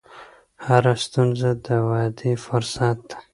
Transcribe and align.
هره 0.65 0.93
ستونزه 1.03 1.51
د 1.65 1.67
ودې 1.87 2.33
فرصت 2.45 2.97
دی. 3.09 3.19